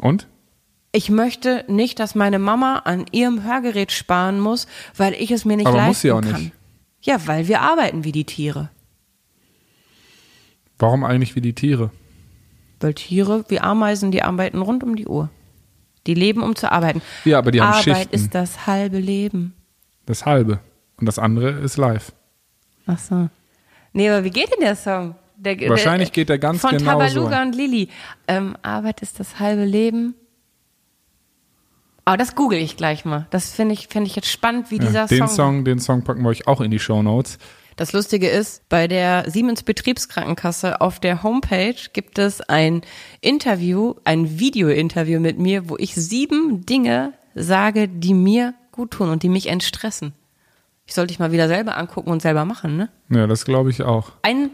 [0.00, 0.28] Und?
[0.92, 5.56] Ich möchte nicht, dass meine Mama an ihrem Hörgerät sparen muss, weil ich es mir
[5.56, 6.40] nicht Aber leisten muss sie auch kann.
[6.40, 6.52] nicht.
[7.02, 8.70] Ja, weil wir arbeiten wie die Tiere.
[10.78, 11.90] Warum eigentlich wie die Tiere?
[12.80, 15.30] Weil Tiere wie Ameisen, die arbeiten rund um die Uhr.
[16.06, 17.02] Die leben, um zu arbeiten.
[17.24, 18.14] Ja, aber die haben Arbeit Schichten.
[18.14, 19.54] ist das halbe Leben.
[20.04, 20.60] Das halbe.
[20.98, 22.12] Und das andere ist live.
[22.86, 23.28] Ach so.
[23.92, 25.14] Nee, aber wie geht denn der Song?
[25.36, 26.98] Der, Wahrscheinlich geht der ganz von genau so.
[26.98, 27.88] Tabaluga und Lilly.
[28.26, 30.14] Ähm, Arbeit ist das halbe Leben.
[32.04, 33.26] Aber das google ich gleich mal.
[33.30, 35.28] Das finde ich, finde ich jetzt spannend, wie dieser Ja, den Song.
[35.28, 37.38] Song, den Song packen wir euch auch in die Show Notes.
[37.74, 42.80] Das Lustige ist, bei der Siemens Betriebskrankenkasse auf der Homepage gibt es ein
[43.20, 49.22] Interview, ein Video-Interview mit mir, wo ich sieben Dinge sage, die mir gut tun und
[49.22, 50.12] die mich entstressen.
[50.86, 52.88] Ich sollte ich mal wieder selber angucken und selber machen, ne?
[53.10, 54.12] Ja, das glaube ich auch.
[54.22, 54.50] Ein,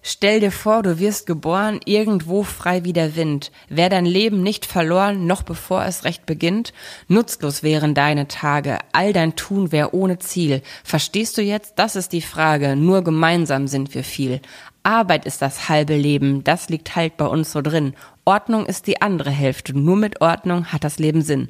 [0.10, 3.52] Stell dir vor, du wirst geboren, irgendwo frei wie der Wind.
[3.67, 6.72] Wär dein Leben nicht verloren, noch bevor es recht beginnt?
[7.10, 10.62] Nutzlos wären deine Tage, all dein Tun wär ohne Ziel.
[10.86, 11.74] Verstehst du jetzt?
[11.76, 14.39] Das ist die Frage, nur gemeinsam sind wir viel.
[14.88, 17.93] Arbeit ist das halbe Leben, das liegt halt bei uns so drin.
[18.23, 21.50] Ordnung ist die andere Hälfte, nur mit Ordnung hat das Leben Sinn.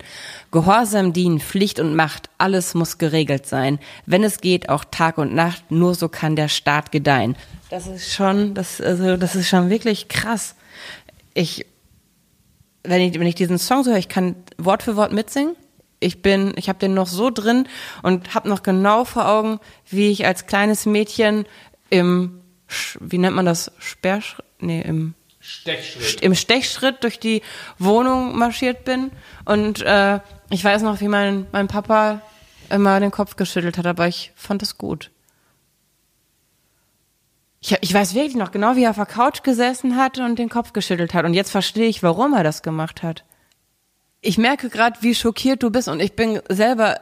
[0.51, 3.77] Gehorsam dienen, Pflicht und Macht, alles muss geregelt sein.
[4.07, 7.35] Wenn es geht, auch Tag und Nacht, nur so kann der Staat gedeihen.
[7.69, 10.55] Das ist schon, das, also, das ist schon wirklich krass.
[11.35, 11.67] Ich,
[12.83, 15.55] wenn ich, wenn ich diesen Song so höre, ich kann Wort für Wort mitsingen.
[15.99, 17.67] Ich bin, ich habe den noch so drin
[18.01, 21.45] und habe noch genau vor Augen, wie ich als kleines Mädchen
[21.91, 22.39] im,
[22.99, 26.21] wie nennt man das, Sperrschritt, nee, im Stechschritt.
[26.21, 27.41] im Stechschritt durch die
[27.79, 29.11] Wohnung marschiert bin
[29.45, 32.21] und äh, ich weiß noch, wie mein, mein Papa
[32.69, 35.11] immer den Kopf geschüttelt hat, aber ich fand es gut.
[37.59, 40.49] Ich, ich weiß wirklich noch genau, wie er auf der Couch gesessen hat und den
[40.49, 41.25] Kopf geschüttelt hat.
[41.25, 43.25] Und jetzt verstehe ich, warum er das gemacht hat.
[44.21, 46.99] Ich merke gerade, wie schockiert du bist und ich bin selber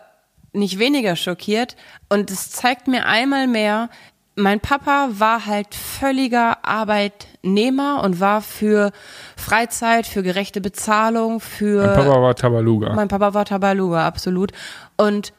[0.54, 1.76] nicht weniger schockiert.
[2.10, 3.90] Und es zeigt mir einmal mehr,
[4.36, 8.92] mein Papa war halt völliger Arbeitnehmer und war für
[9.38, 11.86] Freizeit, für gerechte Bezahlung, für.
[11.86, 12.94] Mein Papa war Tabaluga.
[12.94, 14.52] Mein Papa war Tabaluga, absolut.
[14.98, 15.34] Und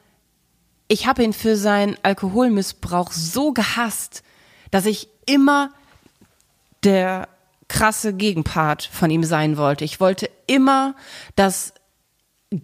[0.88, 4.22] ich habe ihn für seinen Alkoholmissbrauch so gehasst,
[4.70, 5.70] dass ich immer
[6.84, 7.28] der
[7.68, 9.84] krasse Gegenpart von ihm sein wollte.
[9.84, 10.94] Ich wollte immer
[11.34, 11.74] das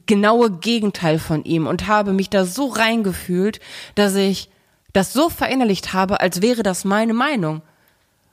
[0.07, 3.59] genaue Gegenteil von ihm und habe mich da so reingefühlt,
[3.97, 4.52] dass ich
[4.93, 7.63] das so verinnerlicht habe, als wäre das meine Meinung.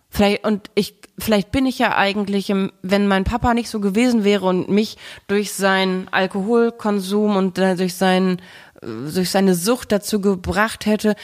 [0.09, 4.23] Vielleicht, und ich, vielleicht bin ich ja eigentlich, im, wenn mein Papa nicht so gewesen
[4.23, 8.41] wäre und mich durch seinen Alkoholkonsum und durch seinen,
[8.81, 11.15] durch seine Sucht dazu gebracht hätte,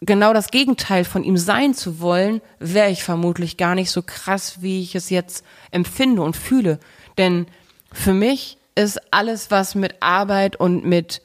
[0.00, 4.62] genau das Gegenteil von ihm sein zu wollen, wäre ich vermutlich gar nicht so krass,
[4.62, 6.78] wie ich es jetzt empfinde und fühle.
[7.18, 7.46] Denn
[7.92, 11.20] für mich ist alles, was mit Arbeit und mit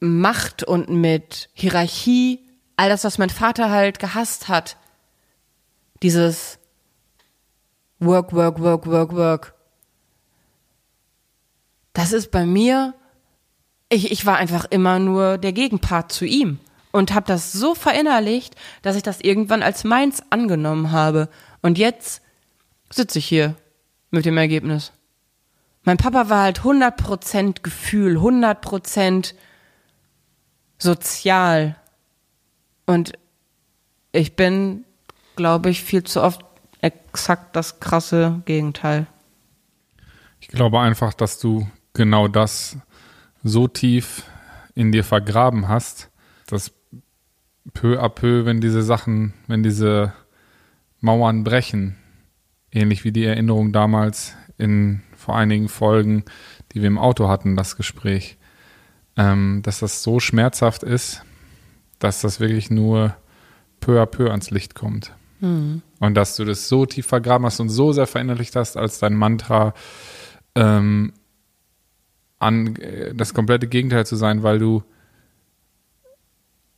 [0.00, 2.40] Macht und mit Hierarchie,
[2.76, 4.76] all das, was mein Vater halt gehasst hat,
[6.02, 6.58] dieses
[7.98, 9.54] Work, Work, Work, Work, Work,
[11.92, 12.94] das ist bei mir
[13.90, 16.58] ich, ich war einfach immer nur der Gegenpart zu ihm
[16.92, 21.28] und habe das so verinnerlicht, dass ich das irgendwann als meins angenommen habe.
[21.60, 22.22] Und jetzt
[22.88, 23.56] sitze ich hier
[24.10, 24.92] mit dem Ergebnis.
[25.82, 29.34] Mein Papa war halt 100% Gefühl, 100%
[30.82, 31.76] sozial.
[32.86, 33.12] Und
[34.12, 34.84] ich bin,
[35.36, 36.44] glaube ich, viel zu oft
[36.80, 39.06] exakt das krasse Gegenteil.
[40.40, 42.76] Ich glaube einfach, dass du genau das
[43.42, 44.24] so tief
[44.74, 46.10] in dir vergraben hast,
[46.46, 46.72] dass
[47.72, 50.12] peu à peu, wenn diese Sachen, wenn diese
[51.00, 51.96] Mauern brechen,
[52.72, 56.24] ähnlich wie die Erinnerung damals in vor einigen Folgen,
[56.72, 58.38] die wir im Auto hatten, das Gespräch,
[59.16, 61.22] ähm, dass das so schmerzhaft ist,
[61.98, 63.16] dass das wirklich nur
[63.80, 65.12] peu à peu ans Licht kommt.
[65.40, 65.82] Mhm.
[65.98, 69.14] Und dass du das so tief vergraben hast und so sehr verinnerlicht hast als dein
[69.14, 69.74] Mantra,
[70.54, 71.12] ähm,
[72.38, 74.82] an äh, das komplette Gegenteil zu sein, weil du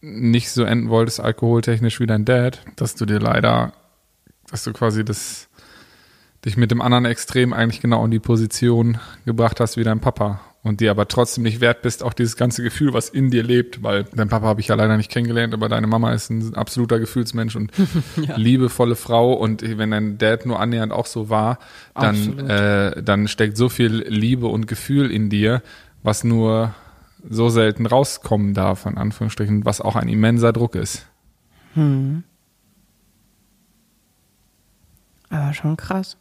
[0.01, 3.73] nicht so enden wolltest alkoholtechnisch wie dein Dad, dass du dir leider,
[4.51, 5.49] dass du quasi das
[6.45, 10.41] dich mit dem anderen Extrem eigentlich genau in die Position gebracht hast wie dein Papa
[10.63, 13.83] und dir aber trotzdem nicht wert bist, auch dieses ganze Gefühl, was in dir lebt,
[13.83, 17.01] weil dein Papa habe ich ja leider nicht kennengelernt, aber deine Mama ist ein absoluter
[17.01, 17.73] Gefühlsmensch und
[18.17, 18.37] ja.
[18.37, 21.59] liebevolle Frau und wenn dein Dad nur annähernd auch so war,
[21.95, 25.63] dann, äh, dann steckt so viel Liebe und Gefühl in dir,
[26.05, 26.75] was nur
[27.29, 31.07] so selten rauskommen darf, in Anführungsstrichen, was auch ein immenser Druck ist.
[31.75, 32.23] Hm.
[35.31, 36.17] Aber schon krass.